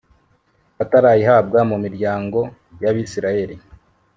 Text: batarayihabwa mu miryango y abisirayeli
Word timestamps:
batarayihabwa 0.77 1.59
mu 1.69 1.75
miryango 1.83 2.39
y 2.81 2.85
abisirayeli 2.89 3.55